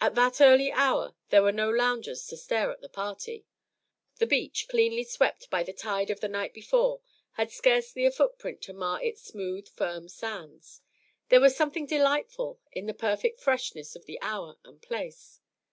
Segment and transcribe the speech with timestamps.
[0.00, 3.48] At that early hour there were no loungers to stare at the party.
[4.18, 7.00] The beach, cleanly swept by the tide of the night before,
[7.32, 10.82] had scarcely a footprint to mar its smooth, firm sands.
[11.30, 15.40] There was something delightful in the perfect freshness of the hour and place.